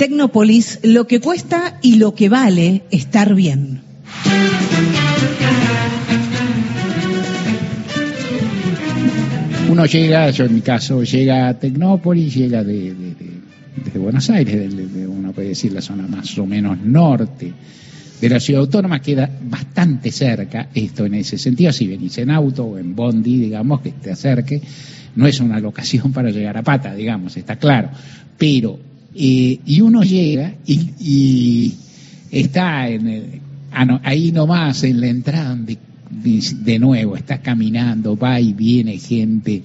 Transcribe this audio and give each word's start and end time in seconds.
Tecnópolis, 0.00 0.78
lo 0.82 1.06
que 1.06 1.20
cuesta 1.20 1.78
y 1.82 1.96
lo 1.96 2.14
que 2.14 2.30
vale 2.30 2.84
estar 2.90 3.34
bien. 3.34 3.82
Uno 9.68 9.84
llega, 9.84 10.30
yo 10.30 10.46
en 10.46 10.54
mi 10.54 10.62
caso, 10.62 11.02
llega 11.02 11.48
a 11.48 11.58
Tecnópolis, 11.58 12.34
llega 12.34 12.64
de, 12.64 12.94
desde 13.84 13.98
Buenos 13.98 14.30
Aires, 14.30 14.74
de, 14.74 15.06
uno 15.06 15.32
puede 15.32 15.48
decir 15.48 15.70
la 15.74 15.82
zona 15.82 16.06
más 16.06 16.38
o 16.38 16.46
menos 16.46 16.78
norte 16.80 17.52
de 18.22 18.28
la 18.30 18.40
ciudad 18.40 18.62
autónoma, 18.62 19.02
queda 19.02 19.30
bastante 19.42 20.10
cerca, 20.10 20.70
esto 20.74 21.04
en 21.04 21.12
ese 21.12 21.36
sentido, 21.36 21.74
si 21.74 21.86
venís 21.86 22.16
en 22.16 22.30
auto 22.30 22.64
o 22.64 22.78
en 22.78 22.96
bondi, 22.96 23.36
digamos, 23.36 23.82
que 23.82 23.92
te 23.92 24.12
acerque, 24.12 24.62
no 25.16 25.26
es 25.26 25.40
una 25.40 25.60
locación 25.60 26.10
para 26.14 26.30
llegar 26.30 26.56
a 26.56 26.62
pata, 26.62 26.94
digamos, 26.94 27.36
está 27.36 27.56
claro, 27.56 27.90
pero, 28.38 28.89
eh, 29.14 29.58
y 29.64 29.80
uno 29.80 30.02
llega 30.02 30.54
y, 30.66 31.74
está 32.30 32.88
en 32.88 33.08
el, 33.08 33.40
ah, 33.72 34.00
ahí 34.04 34.32
nomás 34.32 34.84
en 34.84 35.00
la 35.00 35.08
entrada 35.08 35.58
de 36.10 36.78
nuevo, 36.78 37.16
está 37.16 37.40
caminando, 37.40 38.16
va 38.16 38.40
y 38.40 38.52
viene 38.52 38.98
gente, 38.98 39.62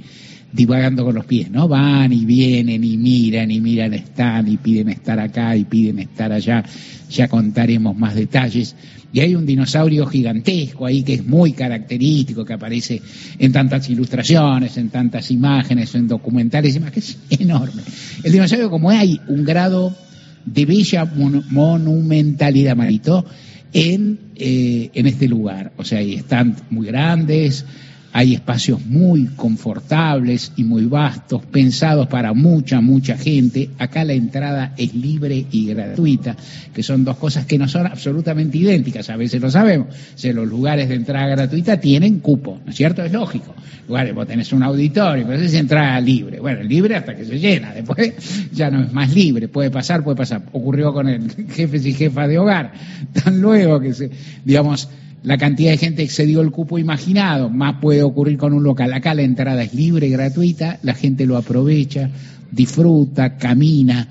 divagando 0.56 1.04
con 1.04 1.16
los 1.16 1.26
pies, 1.26 1.52
¿no? 1.52 1.68
Van 1.68 2.14
y 2.14 2.26
vienen 2.26 2.84
y 2.84 2.98
miran 2.98 3.52
y 3.52 3.60
miran, 3.60 3.94
están 3.94 4.48
y 4.48 4.58
piden 4.58 4.90
estar 4.90 5.20
acá 5.20 5.56
y 5.56 5.66
piden 5.66 6.00
estar 6.00 6.32
allá. 6.32 6.64
Ya 7.10 7.28
contaremos 7.28 7.98
más 7.98 8.16
detalles. 8.16 8.76
Y 9.12 9.20
hay 9.20 9.36
un 9.36 9.46
dinosaurio 9.46 10.06
gigantesco 10.06 10.86
ahí 10.86 11.04
que 11.04 11.16
es 11.16 11.26
muy 11.26 11.52
característico, 11.54 12.46
que 12.46 12.54
aparece 12.54 13.02
en 13.38 13.52
tantas 13.52 13.90
ilustraciones, 13.90 14.78
en 14.78 14.90
tantas 14.90 15.30
imágenes, 15.32 15.94
en 15.96 16.08
documentales, 16.08 16.80
que 16.92 17.00
es 17.00 17.18
enorme. 17.30 17.82
El 18.24 18.32
dinosaurio, 18.32 18.70
como 18.70 18.90
hay 18.90 19.20
un 19.28 19.44
grado 19.44 19.96
de 20.46 20.66
bella 20.66 21.06
monumentalidad, 21.06 22.76
Marito, 22.76 23.26
en, 23.74 24.20
eh, 24.36 24.90
en 24.94 25.06
este 25.06 25.28
lugar. 25.28 25.74
O 25.78 25.84
sea, 25.84 26.00
hay 26.00 26.16
están 26.16 26.56
muy 26.70 26.88
grandes, 26.88 27.66
hay 28.18 28.34
espacios 28.34 28.86
muy 28.86 29.26
confortables 29.36 30.54
y 30.56 30.64
muy 30.64 30.86
vastos, 30.86 31.44
pensados 31.52 32.08
para 32.08 32.32
mucha, 32.32 32.80
mucha 32.80 33.18
gente. 33.18 33.72
Acá 33.78 34.06
la 34.06 34.14
entrada 34.14 34.74
es 34.78 34.96
libre 34.96 35.46
y 35.52 35.68
gratuita, 35.68 36.38
que 36.74 36.82
son 36.82 37.04
dos 37.04 37.18
cosas 37.18 37.46
que 37.46 37.58
no 37.58 37.68
son 37.68 37.88
absolutamente 37.88 38.58
idénticas, 38.58 39.10
a 39.10 39.18
veces 39.18 39.42
lo 39.42 39.52
sabemos. 39.52 39.88
Los 40.24 40.48
lugares 40.48 40.88
de 40.88 40.96
entrada 40.96 41.28
gratuita 41.28 41.78
tienen 41.82 42.22
cupo, 42.22 42.62
¿no 42.64 42.72
es 42.72 42.78
cierto? 42.78 43.04
Es 43.04 43.12
lógico. 43.12 43.54
Lugares, 43.86 44.16
vos 44.16 44.26
tenés 44.26 44.54
un 44.54 44.64
auditorio, 44.64 45.28
pero 45.28 45.44
es 45.44 45.54
entrada 45.54 46.00
libre. 46.00 46.40
Bueno, 46.40 46.64
libre 46.64 46.96
hasta 46.96 47.18
que 47.18 47.26
se 47.26 47.38
llena, 47.38 47.74
después 47.74 48.14
ya 48.54 48.72
no 48.72 48.82
es 48.82 48.94
más 48.94 49.14
libre, 49.14 49.50
puede 49.50 49.70
pasar, 49.72 50.06
puede 50.06 50.16
pasar. 50.16 50.42
Ocurrió 50.54 50.94
con 50.94 51.10
el 51.10 51.30
jefes 51.50 51.86
y 51.86 51.92
jefas 51.92 52.30
de 52.30 52.40
hogar, 52.40 52.72
tan 53.12 53.42
luego 53.42 53.82
que 53.82 53.94
se, 53.94 54.10
digamos, 54.46 54.88
la 55.26 55.38
cantidad 55.40 55.72
de 55.72 55.78
gente 55.78 56.04
excedió 56.04 56.42
el 56.42 56.52
cupo 56.52 56.78
imaginado, 56.78 57.50
más 57.50 57.78
puede 57.82 58.04
ocurrir 58.04 58.38
con 58.38 58.54
un 58.54 58.64
local. 58.64 58.94
Acá 58.94 59.16
la 59.16 59.24
entrada 59.24 59.64
es 59.64 59.74
libre, 59.74 60.10
gratuita, 60.10 60.78
la 60.84 60.94
gente 60.94 61.26
lo 61.26 61.36
aprovecha, 61.36 62.12
disfruta, 62.52 63.36
camina. 63.36 64.08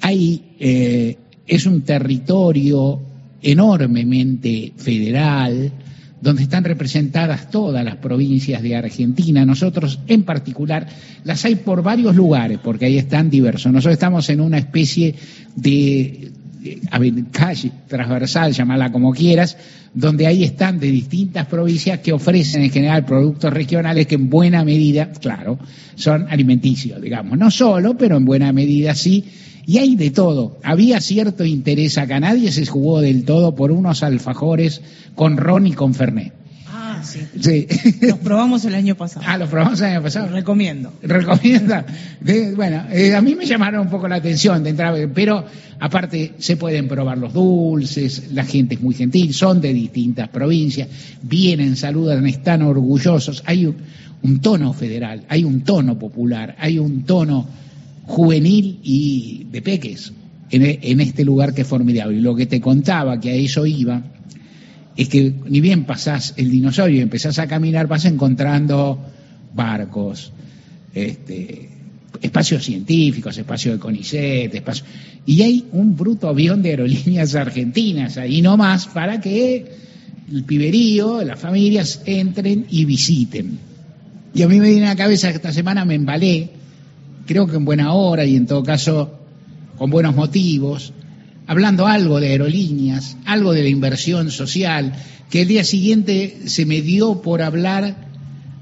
Ahí 0.00 0.56
eh, 0.58 1.18
es 1.46 1.66
un 1.66 1.82
territorio 1.82 2.98
enormemente 3.42 4.72
federal, 4.76 5.70
donde 6.20 6.42
están 6.42 6.64
representadas 6.64 7.50
todas 7.50 7.84
las 7.84 7.96
provincias 7.96 8.62
de 8.62 8.74
Argentina. 8.74 9.44
Nosotros, 9.44 10.00
en 10.08 10.22
particular, 10.22 10.88
las 11.24 11.44
hay 11.44 11.56
por 11.56 11.82
varios 11.82 12.16
lugares, 12.16 12.58
porque 12.64 12.86
ahí 12.86 12.96
están 12.96 13.28
diversos. 13.28 13.70
Nosotros 13.70 13.92
estamos 13.92 14.28
en 14.30 14.40
una 14.40 14.56
especie 14.56 15.14
de 15.54 16.32
calle 17.30 17.72
transversal, 17.86 18.52
llamala 18.52 18.90
como 18.92 19.12
quieras, 19.12 19.56
donde 19.94 20.26
ahí 20.26 20.44
están 20.44 20.78
de 20.78 20.88
distintas 20.88 21.46
provincias 21.46 22.00
que 22.00 22.12
ofrecen 22.12 22.62
en 22.62 22.70
general 22.70 23.04
productos 23.04 23.52
regionales 23.52 24.06
que 24.06 24.16
en 24.16 24.30
buena 24.30 24.64
medida, 24.64 25.10
claro, 25.12 25.58
son 25.94 26.26
alimenticios, 26.28 27.00
digamos. 27.00 27.38
No 27.38 27.50
solo, 27.50 27.96
pero 27.96 28.16
en 28.16 28.24
buena 28.24 28.52
medida 28.52 28.94
sí. 28.94 29.24
Y 29.66 29.78
hay 29.78 29.96
de 29.96 30.10
todo. 30.10 30.58
Había 30.62 31.00
cierto 31.00 31.44
interés 31.44 31.98
acá. 31.98 32.18
Nadie 32.20 32.50
se 32.52 32.64
jugó 32.64 33.00
del 33.00 33.24
todo 33.24 33.54
por 33.54 33.70
unos 33.70 34.02
alfajores 34.02 34.80
con 35.14 35.36
ron 35.36 35.66
y 35.66 35.72
con 35.72 35.94
fernet. 35.94 36.37
Sí. 37.40 37.66
Los 38.00 38.18
probamos 38.18 38.64
el 38.64 38.74
año 38.74 38.94
pasado. 38.94 39.24
Ah, 39.28 39.38
los 39.38 39.48
probamos 39.48 39.80
el 39.80 39.86
año 39.86 40.02
pasado. 40.02 40.28
Recomiendo. 40.28 40.92
Recomienda. 41.02 41.86
bueno, 42.56 42.84
eh, 42.90 43.14
a 43.14 43.20
mí 43.20 43.34
me 43.34 43.46
llamaron 43.46 43.82
un 43.82 43.90
poco 43.90 44.08
la 44.08 44.16
atención 44.16 44.62
de 44.62 44.70
entrar, 44.70 44.94
pero 45.14 45.44
aparte 45.80 46.34
se 46.38 46.56
pueden 46.56 46.88
probar 46.88 47.18
los 47.18 47.32
dulces, 47.32 48.32
la 48.32 48.44
gente 48.44 48.74
es 48.74 48.80
muy 48.80 48.94
gentil, 48.94 49.32
son 49.34 49.60
de 49.60 49.72
distintas 49.72 50.28
provincias, 50.28 50.88
vienen, 51.22 51.76
saludan, 51.76 52.26
están 52.26 52.62
orgullosos. 52.62 53.42
Hay 53.46 53.66
un, 53.66 54.40
tono 54.40 54.72
federal, 54.72 55.24
hay 55.28 55.44
un 55.44 55.62
tono 55.62 55.98
popular, 55.98 56.56
hay 56.58 56.78
un 56.78 57.04
tono 57.04 57.46
juvenil 58.06 58.80
y 58.82 59.46
de 59.50 59.62
peques 59.62 60.12
en, 60.50 60.78
en 60.82 61.00
este 61.00 61.24
lugar 61.24 61.54
que 61.54 61.62
es 61.62 61.68
formidable. 61.68 62.18
Y 62.18 62.20
lo 62.20 62.34
que 62.34 62.46
te 62.46 62.60
contaba, 62.60 63.20
que 63.20 63.30
a 63.30 63.34
eso 63.34 63.66
iba, 63.66 64.02
es 64.98 65.08
que 65.08 65.32
ni 65.48 65.60
bien 65.60 65.84
pasás 65.84 66.34
el 66.36 66.50
dinosaurio 66.50 66.98
y 66.98 67.00
empezás 67.02 67.38
a 67.38 67.46
caminar, 67.46 67.86
vas 67.86 68.04
encontrando 68.04 68.98
barcos, 69.54 70.32
este, 70.92 71.70
espacios 72.20 72.64
científicos, 72.64 73.38
espacios 73.38 73.76
de 73.76 73.78
CONICET, 73.78 74.52
espacios... 74.52 74.88
y 75.24 75.42
hay 75.42 75.66
un 75.70 75.96
bruto 75.96 76.28
avión 76.28 76.62
de 76.62 76.70
aerolíneas 76.70 77.36
argentinas 77.36 78.16
ahí 78.16 78.42
nomás 78.42 78.88
para 78.88 79.20
que 79.20 79.66
el 80.32 80.42
piberío, 80.42 81.22
las 81.22 81.38
familias 81.38 82.02
entren 82.04 82.66
y 82.68 82.84
visiten. 82.84 83.56
Y 84.34 84.42
a 84.42 84.48
mí 84.48 84.58
me 84.58 84.68
viene 84.68 84.86
a 84.86 84.90
la 84.90 84.96
cabeza 84.96 85.30
que 85.30 85.36
esta 85.36 85.52
semana 85.52 85.84
me 85.84 85.94
embalé, 85.94 86.50
creo 87.24 87.46
que 87.46 87.54
en 87.54 87.64
buena 87.64 87.92
hora 87.92 88.24
y 88.24 88.34
en 88.34 88.46
todo 88.46 88.64
caso 88.64 89.16
con 89.76 89.90
buenos 89.90 90.16
motivos, 90.16 90.92
hablando 91.48 91.86
algo 91.86 92.20
de 92.20 92.28
aerolíneas, 92.28 93.16
algo 93.24 93.52
de 93.52 93.62
la 93.62 93.70
inversión 93.70 94.30
social, 94.30 94.92
que 95.30 95.42
el 95.42 95.48
día 95.48 95.64
siguiente 95.64 96.42
se 96.44 96.66
me 96.66 96.82
dio 96.82 97.22
por 97.22 97.42
hablar 97.42 97.96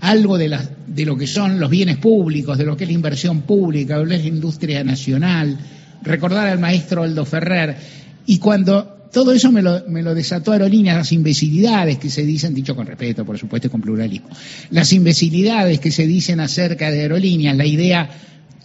algo 0.00 0.38
de, 0.38 0.56
de 0.86 1.04
lo 1.04 1.16
que 1.16 1.26
son 1.26 1.58
los 1.58 1.68
bienes 1.68 1.98
públicos, 1.98 2.56
de 2.56 2.64
lo 2.64 2.76
que 2.76 2.84
es 2.84 2.90
la 2.90 2.94
inversión 2.94 3.42
pública, 3.42 3.98
de 3.98 4.04
lo 4.04 4.08
que 4.08 4.16
es 4.16 4.22
la 4.22 4.28
industria 4.28 4.84
nacional, 4.84 5.58
recordar 6.02 6.46
al 6.46 6.60
maestro 6.60 7.02
Aldo 7.02 7.24
Ferrer, 7.24 7.76
y 8.24 8.38
cuando 8.38 9.08
todo 9.12 9.32
eso 9.32 9.50
me 9.50 9.62
lo, 9.62 9.82
me 9.88 10.02
lo 10.02 10.14
desató 10.14 10.52
Aerolíneas, 10.52 10.96
las 10.96 11.12
imbecilidades 11.12 11.98
que 11.98 12.08
se 12.08 12.24
dicen, 12.24 12.54
dicho 12.54 12.76
con 12.76 12.86
respeto, 12.86 13.24
por 13.24 13.36
supuesto, 13.36 13.66
y 13.66 13.70
con 13.70 13.80
pluralismo, 13.80 14.28
las 14.70 14.92
imbecilidades 14.92 15.80
que 15.80 15.90
se 15.90 16.06
dicen 16.06 16.38
acerca 16.38 16.92
de 16.92 17.00
aerolíneas, 17.00 17.56
la 17.56 17.66
idea 17.66 18.08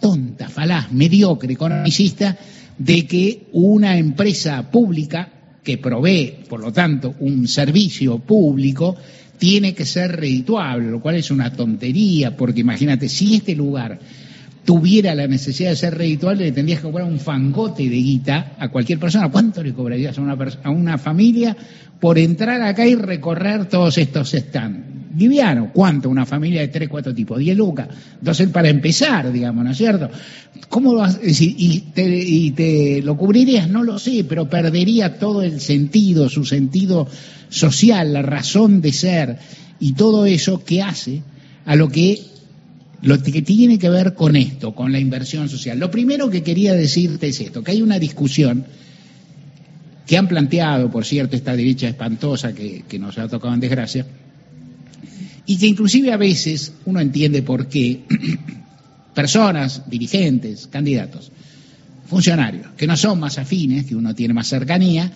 tonta, 0.00 0.48
falaz, 0.48 0.92
mediocre, 0.92 1.52
economicista, 1.52 2.36
de 2.84 3.06
que 3.06 3.46
una 3.52 3.96
empresa 3.96 4.70
pública 4.70 5.28
que 5.62 5.78
provee, 5.78 6.38
por 6.48 6.60
lo 6.60 6.72
tanto, 6.72 7.14
un 7.20 7.46
servicio 7.46 8.18
público, 8.18 8.96
tiene 9.38 9.74
que 9.74 9.84
ser 9.84 10.16
redituable, 10.16 10.90
lo 10.90 11.00
cual 11.00 11.16
es 11.16 11.30
una 11.30 11.52
tontería, 11.52 12.36
porque 12.36 12.60
imagínate, 12.60 13.08
si 13.08 13.36
este 13.36 13.54
lugar 13.54 13.98
tuviera 14.64 15.14
la 15.14 15.26
necesidad 15.26 15.70
de 15.70 15.76
ser 15.76 15.96
redituable, 15.96 16.44
le 16.44 16.52
tendrías 16.52 16.80
que 16.80 16.88
cobrar 16.88 17.06
un 17.06 17.20
fangote 17.20 17.88
de 17.88 17.96
guita 17.96 18.56
a 18.58 18.68
cualquier 18.68 18.98
persona. 18.98 19.30
¿Cuánto 19.30 19.62
le 19.62 19.72
cobrarías 19.72 20.18
a 20.18 20.20
una, 20.20 20.36
a 20.62 20.70
una 20.70 20.98
familia 20.98 21.56
por 22.00 22.18
entrar 22.18 22.62
acá 22.62 22.86
y 22.86 22.94
recorrer 22.94 23.66
todos 23.68 23.98
estos 23.98 24.30
stands? 24.30 24.91
Liviano. 25.16 25.70
¿Cuánto? 25.72 26.08
Una 26.08 26.26
familia 26.26 26.60
de 26.60 26.68
tres, 26.68 26.88
cuatro 26.88 27.14
tipos, 27.14 27.38
diez 27.38 27.56
lucas. 27.56 27.88
Entonces, 28.18 28.48
para 28.48 28.68
empezar, 28.68 29.32
digamos, 29.32 29.64
¿no 29.64 29.70
es 29.70 29.76
cierto? 29.76 30.10
¿Cómo 30.68 30.94
vas 30.94 31.16
a? 31.16 31.20
¿Y 31.24 31.80
te, 31.94 32.18
¿Y 32.18 32.50
te 32.52 33.02
lo 33.02 33.16
cubrirías? 33.16 33.68
No 33.68 33.82
lo 33.82 33.98
sé, 33.98 34.24
pero 34.28 34.48
perdería 34.48 35.18
todo 35.18 35.42
el 35.42 35.60
sentido, 35.60 36.28
su 36.28 36.44
sentido 36.44 37.06
social, 37.48 38.12
la 38.12 38.22
razón 38.22 38.80
de 38.80 38.92
ser 38.92 39.38
y 39.80 39.92
todo 39.94 40.26
eso 40.26 40.64
que 40.64 40.82
hace 40.82 41.22
a 41.64 41.76
lo 41.76 41.88
que 41.88 42.20
lo 43.02 43.20
que 43.20 43.42
tiene 43.42 43.80
que 43.80 43.88
ver 43.88 44.14
con 44.14 44.36
esto, 44.36 44.76
con 44.76 44.92
la 44.92 45.00
inversión 45.00 45.48
social. 45.48 45.76
Lo 45.76 45.90
primero 45.90 46.30
que 46.30 46.44
quería 46.44 46.72
decirte 46.72 47.28
es 47.28 47.40
esto, 47.40 47.64
que 47.64 47.72
hay 47.72 47.82
una 47.82 47.98
discusión 47.98 48.64
que 50.06 50.16
han 50.16 50.28
planteado, 50.28 50.88
por 50.88 51.04
cierto, 51.04 51.34
esta 51.34 51.56
derecha 51.56 51.88
espantosa 51.88 52.54
que 52.54 52.98
nos 53.00 53.18
ha 53.18 53.26
tocado 53.26 53.54
en 53.54 53.60
desgracia, 53.60 54.06
y 55.46 55.58
que 55.58 55.66
inclusive 55.66 56.12
a 56.12 56.16
veces 56.16 56.72
uno 56.84 57.00
entiende 57.00 57.42
por 57.42 57.68
qué 57.68 58.02
personas, 59.14 59.82
dirigentes, 59.88 60.68
candidatos, 60.68 61.32
funcionarios, 62.06 62.68
que 62.76 62.86
no 62.86 62.96
son 62.96 63.20
más 63.20 63.38
afines, 63.38 63.86
que 63.86 63.96
uno 63.96 64.14
tiene 64.14 64.34
más 64.34 64.48
cercanía, 64.48 65.10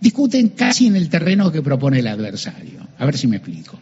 discuten 0.00 0.50
casi 0.50 0.86
en 0.86 0.96
el 0.96 1.08
terreno 1.08 1.52
que 1.52 1.62
propone 1.62 2.00
el 2.00 2.06
adversario. 2.06 2.86
A 2.98 3.04
ver 3.04 3.16
si 3.16 3.26
me 3.26 3.36
explico. 3.36 3.78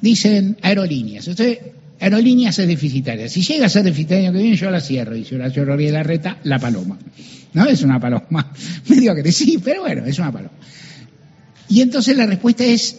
Dicen 0.00 0.56
aerolíneas. 0.62 1.26
Entonces, 1.28 1.58
aerolíneas 1.98 2.58
es 2.58 2.68
deficitaria. 2.68 3.28
Si 3.28 3.42
llega 3.42 3.66
a 3.66 3.68
ser 3.68 3.82
deficitaria 3.82 4.32
que 4.32 4.38
viene, 4.38 4.56
yo 4.56 4.70
la 4.70 4.80
cierro. 4.80 5.16
Y 5.16 5.24
si 5.24 5.36
la 5.36 5.48
la 5.48 6.02
reta, 6.02 6.38
la 6.44 6.58
paloma. 6.58 6.98
¿No? 7.52 7.66
Es 7.66 7.82
una 7.82 8.00
paloma. 8.00 8.52
Medio 8.88 9.14
que 9.14 9.32
sí, 9.32 9.60
pero 9.62 9.82
bueno, 9.82 10.04
es 10.06 10.18
una 10.18 10.32
paloma. 10.32 10.54
Y 11.68 11.82
entonces 11.82 12.16
la 12.16 12.26
respuesta 12.26 12.64
es 12.64 12.98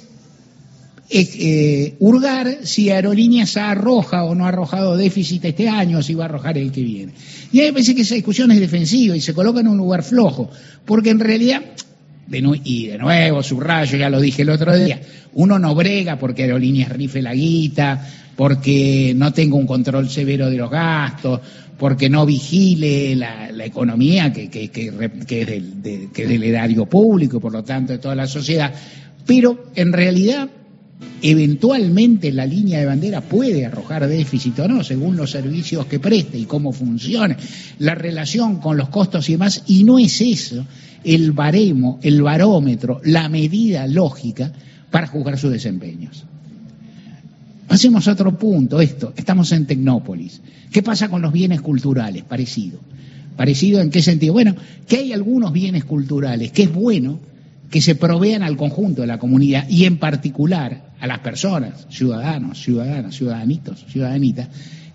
eh, 1.13 1.95
hurgar 1.99 2.59
si 2.63 2.89
Aerolíneas 2.89 3.57
arroja 3.57 4.23
o 4.23 4.33
no 4.33 4.45
ha 4.45 4.49
arrojado 4.49 4.95
déficit 4.95 5.43
este 5.43 5.67
año, 5.67 6.01
si 6.01 6.13
va 6.13 6.23
a 6.23 6.27
arrojar 6.27 6.57
el 6.57 6.71
que 6.71 6.81
viene. 6.81 7.11
Y 7.51 7.59
me 7.59 7.73
parece 7.73 7.93
que 7.93 8.03
esa 8.03 8.15
discusión 8.15 8.49
es 8.51 8.59
defensiva 8.59 9.15
y 9.15 9.21
se 9.21 9.33
coloca 9.33 9.59
en 9.59 9.67
un 9.67 9.77
lugar 9.77 10.03
flojo, 10.03 10.49
porque 10.85 11.09
en 11.09 11.19
realidad, 11.19 11.61
y 12.63 12.87
de 12.87 12.97
nuevo, 12.97 13.43
subrayo, 13.43 13.97
ya 13.97 14.09
lo 14.09 14.21
dije 14.21 14.43
el 14.43 14.51
otro 14.51 14.73
día, 14.77 15.01
uno 15.33 15.59
no 15.59 15.75
brega 15.75 16.17
porque 16.17 16.43
Aerolíneas 16.43 16.89
rife 16.89 17.21
la 17.21 17.33
guita, 17.33 18.07
porque 18.37 19.13
no 19.13 19.33
tenga 19.33 19.57
un 19.57 19.67
control 19.67 20.09
severo 20.09 20.49
de 20.49 20.57
los 20.57 20.71
gastos, 20.71 21.41
porque 21.77 22.09
no 22.09 22.25
vigile 22.25 23.17
la, 23.17 23.49
economía 23.65 24.31
que, 24.31 24.43
es 24.45 24.71
del, 24.71 26.09
que 26.13 26.23
es 26.23 26.29
del 26.29 26.43
erario 26.43 26.85
público 26.85 27.37
y 27.37 27.39
por 27.41 27.51
lo 27.51 27.63
tanto 27.63 27.91
de 27.91 27.99
toda 27.99 28.15
la 28.15 28.27
sociedad. 28.27 28.73
Pero 29.25 29.71
en 29.75 29.91
realidad 29.91 30.49
Eventualmente 31.23 32.31
la 32.31 32.45
línea 32.45 32.79
de 32.79 32.85
bandera 32.85 33.21
puede 33.21 33.65
arrojar 33.65 34.07
déficit 34.07 34.59
o 34.59 34.67
no, 34.67 34.83
según 34.83 35.15
los 35.15 35.31
servicios 35.31 35.85
que 35.85 35.99
preste 35.99 36.37
y 36.37 36.45
cómo 36.45 36.71
funcione, 36.71 37.37
la 37.79 37.93
relación 37.93 38.59
con 38.59 38.75
los 38.77 38.89
costos 38.89 39.29
y 39.29 39.33
demás, 39.33 39.63
y 39.67 39.83
no 39.83 39.99
es 39.99 40.19
eso 40.21 40.65
el 41.03 41.31
baremo, 41.31 41.99
el 42.01 42.21
barómetro, 42.21 43.01
la 43.03 43.29
medida 43.29 43.87
lógica 43.87 44.51
para 44.89 45.07
juzgar 45.07 45.37
sus 45.37 45.51
desempeños. 45.51 46.25
Hacemos 47.69 48.07
otro 48.07 48.37
punto, 48.37 48.81
esto, 48.81 49.13
estamos 49.15 49.51
en 49.51 49.65
Tecnópolis. 49.65 50.41
¿Qué 50.71 50.83
pasa 50.83 51.09
con 51.09 51.21
los 51.21 51.31
bienes 51.31 51.61
culturales? 51.61 52.23
Parecido. 52.23 52.79
¿Parecido 53.37 53.79
en 53.79 53.89
qué 53.89 54.01
sentido? 54.01 54.33
Bueno, 54.33 54.55
que 54.87 54.97
hay 54.97 55.13
algunos 55.13 55.53
bienes 55.53 55.85
culturales 55.85 56.51
que 56.51 56.63
es 56.63 56.73
bueno 56.73 57.19
que 57.69 57.81
se 57.81 57.95
provean 57.95 58.43
al 58.43 58.57
conjunto 58.57 59.01
de 59.01 59.07
la 59.07 59.19
comunidad 59.19 59.67
y 59.69 59.85
en 59.85 59.97
particular 59.97 60.90
a 61.01 61.07
las 61.07 61.19
personas, 61.19 61.87
ciudadanos, 61.89 62.61
ciudadanas, 62.61 63.15
ciudadanitos, 63.15 63.85
ciudadanitas, 63.89 64.47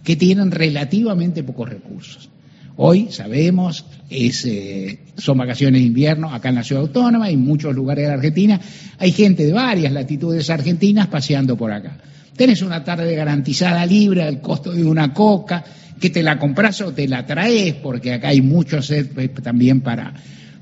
que 0.04 0.14
tienen 0.14 0.52
relativamente 0.52 1.42
pocos 1.42 1.68
recursos. 1.68 2.30
Hoy 2.76 3.08
sabemos, 3.10 3.84
es, 4.08 4.44
eh, 4.44 5.00
son 5.16 5.38
vacaciones 5.38 5.80
de 5.80 5.86
invierno 5.88 6.32
acá 6.32 6.50
en 6.50 6.54
la 6.54 6.62
ciudad 6.62 6.82
autónoma, 6.82 7.28
en 7.28 7.40
muchos 7.44 7.74
lugares 7.74 8.04
de 8.04 8.08
la 8.08 8.14
Argentina, 8.14 8.60
hay 8.98 9.10
gente 9.10 9.44
de 9.44 9.52
varias 9.52 9.92
latitudes 9.92 10.48
argentinas 10.48 11.08
paseando 11.08 11.56
por 11.56 11.72
acá. 11.72 11.98
Tenés 12.36 12.62
una 12.62 12.84
tarde 12.84 13.14
garantizada 13.16 13.84
libre 13.84 14.22
al 14.22 14.40
costo 14.40 14.70
de 14.70 14.84
una 14.84 15.12
coca, 15.12 15.64
que 15.98 16.10
te 16.10 16.22
la 16.22 16.38
compras 16.38 16.82
o 16.82 16.92
te 16.92 17.08
la 17.08 17.26
traes, 17.26 17.74
porque 17.74 18.12
acá 18.12 18.28
hay 18.28 18.42
muchos 18.42 18.90
eh, 18.90 19.04
también 19.42 19.80
para, 19.80 20.14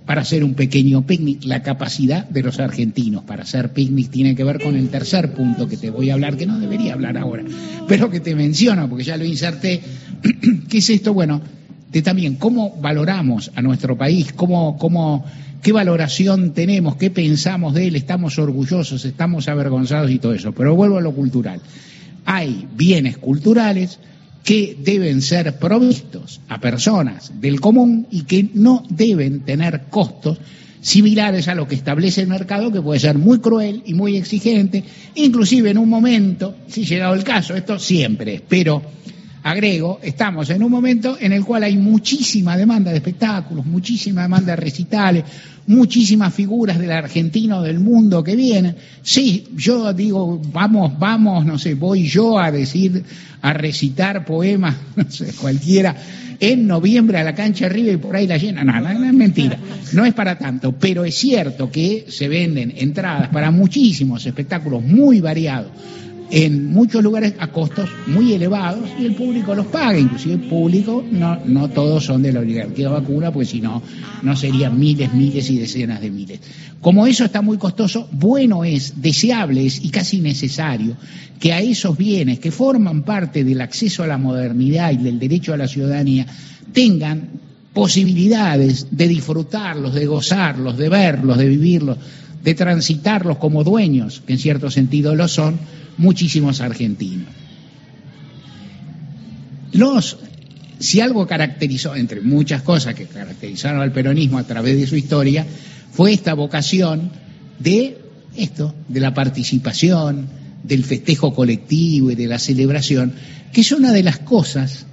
para 0.07 0.23
hacer 0.23 0.45
un 0.45 0.55
pequeño 0.55 1.07
picnic. 1.07 1.45
La 1.45 1.63
capacidad 1.63 2.29
de 2.29 2.43
los 2.43 2.61
argentinos 2.61 3.25
para 3.25 3.43
hacer 3.43 3.73
picnic 3.73 4.11
tiene 4.11 4.35
que 4.35 4.45
ver 4.45 4.63
con 4.63 4.77
el 4.77 4.89
tercer 4.89 5.33
punto 5.33 5.69
que 5.69 5.77
te 5.77 5.91
voy 5.91 6.11
a 6.11 6.15
hablar, 6.15 6.37
que 6.37 6.47
no 6.47 6.59
debería 6.59 6.95
hablar 6.95 7.17
ahora, 7.17 7.45
pero 7.89 8.11
que 8.11 8.21
te 8.21 8.35
menciono 8.35 8.89
porque 8.89 9.05
ya 9.05 9.17
lo 9.17 9.25
inserté. 9.25 9.81
¿Qué 10.69 10.79
es 10.79 10.91
esto? 10.91 11.15
Bueno, 11.15 11.41
de 11.91 12.03
también 12.03 12.37
cómo 12.37 12.77
valoramos 12.81 13.51
a 13.55 13.63
nuestro 13.63 13.97
país, 13.97 14.33
cómo, 14.33 14.77
cómo, 14.79 15.25
qué 15.63 15.73
valoración 15.73 16.53
tenemos, 16.53 16.97
qué 16.97 17.11
pensamos 17.11 17.73
de 17.73 17.87
él, 17.87 17.97
estamos 17.97 18.39
orgullosos, 18.39 19.05
estamos 19.05 19.49
avergonzados 19.49 20.11
y 20.11 20.19
todo 20.19 20.35
eso. 20.35 20.53
Pero 20.53 20.75
vuelvo 20.75 20.99
a 20.99 21.01
lo 21.01 21.13
cultural. 21.13 21.61
Hay 22.27 22.67
bienes 22.77 23.19
culturales 23.19 24.01
que 24.45 24.77
deben 24.79 25.23
ser 25.23 25.59
provistos 25.59 26.41
a 26.49 26.61
personas 26.61 27.33
del 27.41 27.61
común 27.61 28.07
y 28.11 28.23
que 28.23 28.51
no 28.55 28.85
deben 28.91 29.41
tener 29.41 29.85
costos 29.89 30.39
similares 30.83 31.49
a 31.49 31.55
lo 31.55 31.67
que 31.67 31.75
establece 31.75 32.21
el 32.21 32.29
mercado, 32.29 32.71
que 32.71 32.83
puede 32.83 33.01
ser 33.01 33.17
muy 33.17 33.39
cruel 33.39 33.83
y 33.87 33.95
muy 33.95 34.17
exigente, 34.17 34.85
inclusive 35.15 35.71
en 35.71 35.79
un 35.79 35.89
momento, 35.89 36.55
si 36.69 36.85
llegado 36.85 37.15
el 37.15 37.25
caso, 37.25 37.57
esto 37.57 37.79
siempre, 37.79 38.43
pero 38.47 38.83
agrego, 39.45 40.01
estamos 40.03 40.49
en 40.49 40.63
un 40.63 40.71
momento 40.71 41.19
en 41.21 41.33
el 41.33 41.45
cual 41.45 41.65
hay 41.65 41.77
muchísima 41.77 42.57
demanda 42.57 42.91
de 42.91 42.97
espectáculos, 42.97 43.67
muchísima 43.67 44.23
demanda 44.23 44.53
de 44.53 44.57
recitales, 44.57 45.25
muchísimas 45.67 46.33
figuras 46.33 46.79
del 46.79 46.91
argentino 46.91 47.61
del 47.61 47.79
mundo 47.79 48.25
que 48.25 48.37
vienen. 48.37 48.75
Sí, 49.03 49.49
yo 49.55 49.93
digo, 49.93 50.41
vamos, 50.51 50.99
vamos, 50.99 51.45
no 51.45 51.59
sé, 51.59 51.75
voy 51.75 52.09
yo 52.09 52.39
a 52.39 52.51
decir, 52.51 53.05
a 53.43 53.53
recitar 53.53 54.25
poemas, 54.25 54.77
no 54.97 55.11
sé, 55.11 55.35
cualquiera, 55.35 55.95
en 56.41 56.67
noviembre 56.67 57.19
a 57.19 57.25
la 57.25 57.35
cancha 57.35 57.67
arriba 57.67 57.93
y 57.93 57.99
por 57.99 58.17
ahí 58.17 58.27
la 58.27 58.39
llena. 58.39 58.65
No, 58.65 58.81
no, 58.81 58.99
no 58.99 59.05
es 59.05 59.13
mentira, 59.13 59.59
no 59.93 60.07
es 60.07 60.15
para 60.15 60.39
tanto, 60.39 60.73
pero 60.73 61.05
es 61.05 61.17
cierto 61.17 61.71
que 61.71 62.07
se 62.09 62.29
venden 62.29 62.73
entradas 62.79 63.29
para 63.29 63.51
muchísimos 63.51 64.25
espectáculos 64.25 64.83
muy 64.83 65.21
variados 65.21 65.71
en 66.37 66.73
muchos 66.73 67.01
lugares 67.01 67.35
a 67.39 67.47
costos 67.47 67.89
muy 68.09 68.33
elevados 68.33 68.91
y 68.99 69.05
el 69.05 69.15
público 69.15 69.55
los 69.55 69.67
paga, 69.67 69.97
inclusive 69.97 70.35
el 70.35 70.41
público, 70.41 71.05
no, 71.09 71.39
no 71.45 71.71
todos 71.71 72.07
son 72.07 72.23
de 72.23 72.33
la 72.33 72.41
oligarquía 72.41 72.89
vacuna, 72.89 73.31
pues 73.31 73.51
si 73.51 73.61
no, 73.61 73.81
no 74.21 74.35
serían 74.35 74.77
miles, 74.77 75.15
miles 75.15 75.49
y 75.49 75.59
decenas 75.59 76.01
de 76.01 76.11
miles. 76.11 76.41
Como 76.81 77.07
eso 77.07 77.25
está 77.25 77.41
muy 77.41 77.57
costoso, 77.57 78.09
bueno 78.11 78.65
es, 78.65 79.01
deseable 79.01 79.65
es 79.65 79.85
y 79.85 79.91
casi 79.91 80.21
necesario 80.21 80.97
que 81.39 81.53
a 81.53 81.61
esos 81.61 81.97
bienes 81.97 82.41
que 82.41 82.51
forman 82.51 83.05
parte 83.05 83.45
del 83.45 83.61
acceso 83.61 84.03
a 84.03 84.09
la 84.09 84.19
modernidad 84.19 84.91
y 84.91 84.97
del 84.97 85.21
derecho 85.21 85.55
a 85.55 85.57
la 85.57 85.69
ciudadanía 85.69 86.27
tengan 86.73 87.29
posibilidades 87.73 88.89
de 88.91 89.07
disfrutarlos, 89.07 89.95
de 89.95 90.07
gozarlos, 90.07 90.77
de 90.79 90.89
verlos, 90.89 91.39
de 91.39 91.49
vivirlos, 91.49 91.99
de 92.43 92.55
transitarlos 92.55 93.39
como 93.39 93.63
dueños, 93.63 94.21
que 94.27 94.33
en 94.33 94.39
cierto 94.41 94.69
sentido 94.69 95.15
lo 95.15 95.29
son, 95.29 95.61
muchísimos 95.99 96.61
argentinos. 96.61 97.29
Los, 99.73 100.19
si 100.79 101.01
algo 101.01 101.27
caracterizó, 101.27 101.97
entre 101.97 102.21
muchas 102.21 102.63
cosas 102.63 102.95
que 102.95 103.07
caracterizaron 103.07 103.81
al 103.81 103.93
peronismo 103.93 104.39
a 104.39 104.45
través 104.45 104.79
de 104.79 104.87
su 104.87 104.97
historia, 104.97 105.47
fue 105.93 106.13
esta 106.13 106.35
vocación 106.35 107.11
de 107.59 107.99
esto, 108.37 108.75
de 108.89 109.01
la 109.01 109.15
participación, 109.15 110.27
del 110.63 110.85
festejo 110.85 111.35
colectivo 111.35 112.11
y 112.11 112.15
de 112.15 112.27
la 112.27 112.39
celebración, 112.39 113.13
que 113.53 113.61
es 113.61 113.73
una 113.73 113.93
de 113.93 114.03
las 114.03 114.19
cosas 114.21 114.87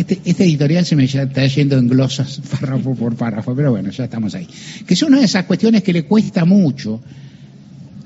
este, 0.00 0.18
este, 0.24 0.44
editorial 0.44 0.86
se 0.86 0.96
me 0.96 1.04
está 1.04 1.46
yendo 1.46 1.76
en 1.76 1.86
glosas 1.86 2.40
párrafo 2.50 2.94
por 2.94 3.16
párrafo, 3.16 3.54
pero 3.54 3.72
bueno, 3.72 3.90
ya 3.90 4.04
estamos 4.04 4.34
ahí. 4.34 4.48
Que 4.86 4.94
es 4.94 5.02
una 5.02 5.18
de 5.18 5.26
esas 5.26 5.44
cuestiones 5.44 5.82
que 5.82 5.92
le 5.92 6.04
cuesta 6.04 6.46
mucho 6.46 7.02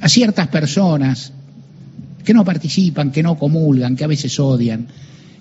a 0.00 0.08
ciertas 0.08 0.48
personas 0.48 1.32
que 2.24 2.34
no 2.34 2.44
participan, 2.44 3.12
que 3.12 3.22
no 3.22 3.36
comulgan, 3.36 3.96
que 3.96 4.04
a 4.04 4.08
veces 4.08 4.38
odian, 4.40 4.86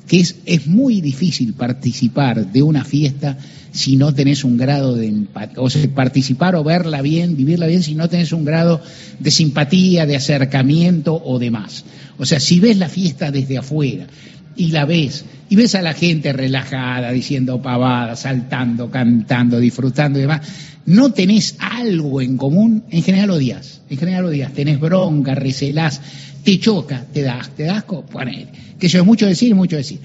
que 0.08 0.20
es, 0.20 0.36
es 0.46 0.68
muy 0.68 1.02
difícil 1.02 1.54
participar 1.54 2.52
de 2.52 2.62
una 2.62 2.84
fiesta 2.84 3.38
si 3.72 3.98
no 3.98 4.14
tenés 4.14 4.44
un 4.44 4.56
grado 4.56 4.96
de 4.96 5.26
o 5.58 5.70
sea, 5.70 5.90
participar 5.96 6.56
o 6.56 6.64
verla 6.64 7.02
bien, 7.02 7.36
vivirla 7.36 7.66
bien, 7.66 7.82
si 7.82 7.96
no 7.96 8.08
tenés 8.08 8.32
un 8.32 8.46
grado 8.46 8.82
de 9.20 9.32
simpatía, 9.32 10.06
de 10.06 10.16
acercamiento 10.16 11.20
o 11.26 11.40
demás. 11.40 11.84
O 12.20 12.26
sea, 12.26 12.40
si 12.40 12.60
ves 12.60 12.78
la 12.78 12.88
fiesta 12.88 13.32
desde 13.32 13.58
afuera 13.58 14.06
y 14.56 14.68
la 14.68 14.86
ves, 14.86 15.26
y 15.50 15.56
ves 15.56 15.74
a 15.74 15.82
la 15.82 15.94
gente 15.94 16.32
relajada, 16.34 17.12
diciendo 17.12 17.64
pavadas, 17.64 18.20
saltando, 18.20 18.92
cantando, 18.92 19.60
disfrutando 19.60 20.20
y 20.20 20.24
demás, 20.24 20.42
no 20.86 21.14
tenés 21.14 21.56
algo 21.60 22.22
en 22.22 22.38
común, 22.38 22.84
en 22.90 23.04
general 23.04 23.32
odias, 23.32 23.82
en 23.90 23.98
general 23.98 24.26
odias, 24.26 24.54
tenés 24.54 24.80
bronca, 24.80 25.36
recelás, 25.36 26.02
te 26.44 26.60
choca, 26.60 27.06
te 27.12 27.22
das, 27.22 27.50
te 27.56 27.64
das, 27.64 27.84
poner, 27.84 28.48
que 28.78 28.88
eso 28.88 29.00
es 29.00 29.06
mucho 29.06 29.26
decir, 29.26 29.56
mucho 29.56 29.78
decir. 29.78 30.00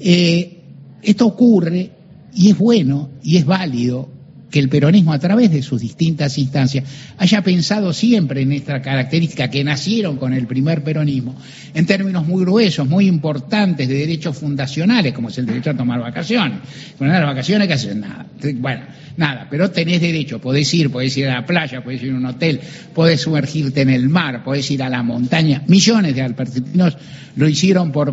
Eh, 0.00 0.58
esto 1.02 1.26
ocurre 1.26 1.90
y 2.34 2.50
es 2.50 2.58
bueno 2.58 3.10
y 3.22 3.36
es 3.36 3.44
válido 3.44 4.10
que 4.54 4.60
el 4.60 4.68
peronismo 4.68 5.12
a 5.12 5.18
través 5.18 5.50
de 5.50 5.62
sus 5.62 5.80
distintas 5.80 6.38
instancias 6.38 6.84
haya 7.18 7.42
pensado 7.42 7.92
siempre 7.92 8.42
en 8.42 8.52
esta 8.52 8.80
característica 8.80 9.50
que 9.50 9.64
nacieron 9.64 10.16
con 10.16 10.32
el 10.32 10.46
primer 10.46 10.84
peronismo, 10.84 11.34
en 11.74 11.86
términos 11.86 12.24
muy 12.24 12.44
gruesos, 12.44 12.88
muy 12.88 13.08
importantes 13.08 13.88
de 13.88 13.94
derechos 13.94 14.38
fundacionales, 14.38 15.12
como 15.12 15.28
es 15.28 15.38
el 15.38 15.46
derecho 15.46 15.70
a 15.70 15.74
tomar 15.74 15.98
vacaciones. 16.00 16.60
Bueno, 17.00 17.14
las 17.14 17.26
vacaciones 17.26 17.66
que 17.66 17.74
hacen 17.74 18.00
nada. 18.02 18.26
Bueno, 18.54 18.82
nada, 19.16 19.46
pero 19.50 19.70
tenés 19.70 20.00
derecho, 20.00 20.40
podés 20.40 20.72
ir, 20.74 20.90
podés 20.90 21.16
ir 21.16 21.28
a 21.28 21.34
la 21.34 21.46
playa, 21.46 21.82
podés 21.82 22.02
ir 22.02 22.12
a 22.12 22.16
un 22.16 22.26
hotel, 22.26 22.60
podés 22.92 23.20
sumergirte 23.20 23.82
en 23.82 23.90
el 23.90 24.08
mar, 24.08 24.42
podés 24.44 24.70
ir 24.70 24.82
a 24.82 24.88
la 24.88 25.02
montaña. 25.02 25.62
Millones 25.68 26.14
de 26.14 26.22
argentinos 26.22 26.96
lo 27.36 27.48
hicieron 27.48 27.92
por 27.92 28.12